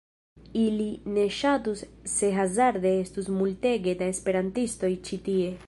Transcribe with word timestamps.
Ili 0.61 0.87
ne 1.17 1.25
ŝatus 1.39 1.83
se 2.13 2.31
hazarde 2.37 2.95
estus 3.03 3.29
multege 3.37 3.95
da 4.01 4.11
esperantistoj 4.15 4.93
ĉi 5.11 5.25
tie. 5.29 5.57